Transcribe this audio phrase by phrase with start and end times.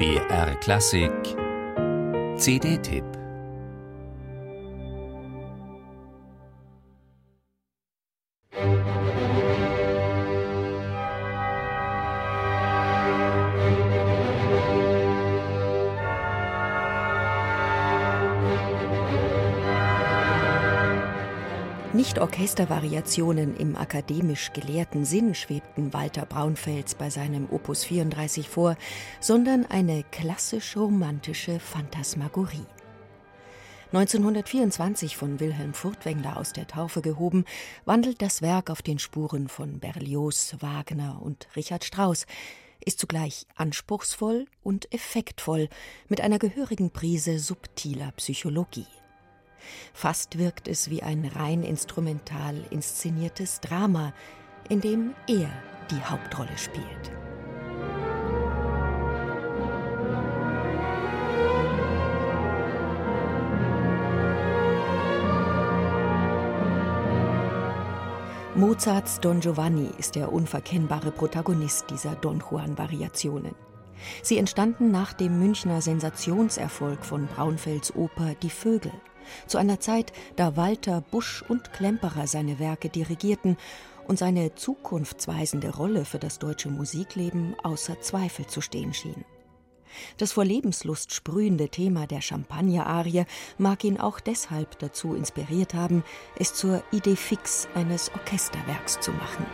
[0.00, 1.36] BR Klassik.
[2.38, 3.19] CD-Tipp
[21.92, 28.76] Nicht Orchestervariationen im akademisch gelehrten Sinn schwebten Walter Braunfels bei seinem Opus 34 vor,
[29.18, 32.64] sondern eine klassisch-romantische Phantasmagorie.
[33.92, 37.44] 1924 von Wilhelm Furtwängler aus der Taufe gehoben,
[37.86, 42.26] wandelt das Werk auf den Spuren von Berlioz, Wagner und Richard Strauss,
[42.84, 45.68] ist zugleich anspruchsvoll und effektvoll
[46.08, 48.86] mit einer gehörigen Prise subtiler Psychologie.
[49.92, 54.12] Fast wirkt es wie ein rein instrumental inszeniertes Drama,
[54.68, 55.50] in dem er
[55.90, 57.12] die Hauptrolle spielt.
[68.60, 73.54] Mozarts Don Giovanni ist der unverkennbare Protagonist dieser Don Juan-Variationen.
[74.22, 78.92] Sie entstanden nach dem Münchner Sensationserfolg von Braunfels Oper Die Vögel
[79.46, 83.56] zu einer Zeit, da Walter Busch und Klemperer seine Werke dirigierten
[84.06, 89.24] und seine zukunftsweisende Rolle für das deutsche Musikleben außer Zweifel zu stehen schien.
[90.18, 93.24] Das vor Lebenslust sprühende Thema der Champagner-Arie
[93.58, 96.04] mag ihn auch deshalb dazu inspiriert haben,
[96.36, 99.46] es zur Idee fix eines Orchesterwerks zu machen.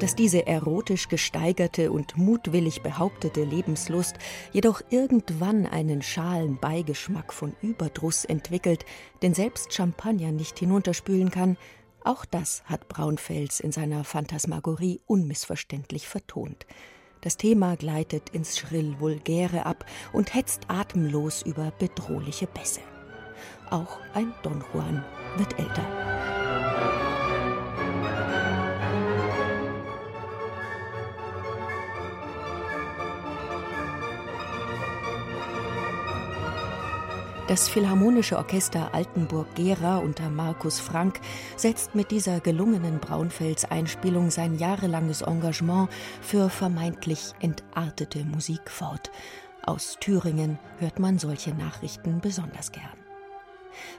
[0.00, 4.16] Dass diese erotisch gesteigerte und mutwillig behauptete Lebenslust
[4.52, 8.84] jedoch irgendwann einen schalen Beigeschmack von Überdruss entwickelt,
[9.22, 11.56] den selbst Champagner nicht hinunterspülen kann,
[12.02, 16.66] auch das hat Braunfels in seiner Phantasmagorie unmissverständlich vertont.
[17.20, 22.80] Das Thema gleitet ins schrill Vulgäre ab und hetzt atemlos über bedrohliche Bässe.
[23.68, 25.04] Auch ein Don Juan
[25.36, 26.09] wird älter.
[37.50, 41.18] Das Philharmonische Orchester Altenburg-Gera unter Markus Frank
[41.56, 45.88] setzt mit dieser gelungenen Braunfels-Einspielung sein jahrelanges Engagement
[46.22, 49.10] für vermeintlich entartete Musik fort.
[49.64, 52.84] Aus Thüringen hört man solche Nachrichten besonders gern.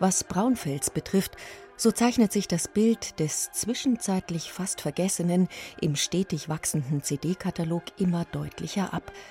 [0.00, 1.36] Was Braunfels betrifft,
[1.76, 5.46] so zeichnet sich das Bild des zwischenzeitlich fast vergessenen,
[5.80, 9.12] im stetig wachsenden CD-Katalog immer deutlicher ab–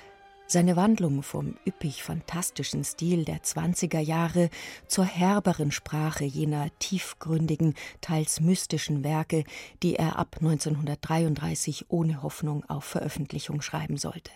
[0.46, 4.48] seine Wandlung vom üppig fantastischen Stil der 20er Jahre
[4.86, 9.44] zur herberen Sprache jener tiefgründigen, teils mystischen Werke,
[9.82, 14.30] die er ab 1933 ohne Hoffnung auf Veröffentlichung schreiben sollte.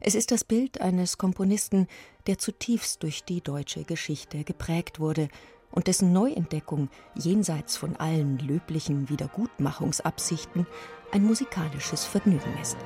[0.00, 1.86] Es ist das Bild eines Komponisten,
[2.26, 5.28] der zutiefst durch die deutsche Geschichte geprägt wurde
[5.70, 10.66] und dessen Neuentdeckung jenseits von allen löblichen Wiedergutmachungsabsichten
[11.12, 12.76] ein musikalisches Vergnügen ist.